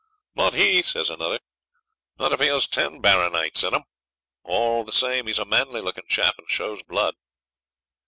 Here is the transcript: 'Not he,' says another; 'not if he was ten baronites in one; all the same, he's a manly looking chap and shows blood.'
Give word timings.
'Not 0.33 0.55
he,' 0.55 0.81
says 0.81 1.11
another; 1.11 1.37
'not 2.17 2.31
if 2.33 2.39
he 2.39 2.49
was 2.49 2.67
ten 2.67 3.01
baronites 3.03 3.63
in 3.63 3.73
one; 3.73 3.83
all 4.43 4.83
the 4.83 4.91
same, 4.91 5.27
he's 5.27 5.37
a 5.37 5.45
manly 5.45 5.79
looking 5.79 6.07
chap 6.09 6.39
and 6.39 6.49
shows 6.49 6.81
blood.' 6.81 7.13